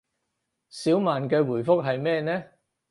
[0.71, 2.43] 小曼嘅回覆係咩呢